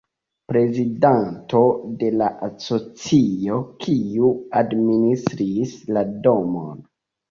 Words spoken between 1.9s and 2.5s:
de la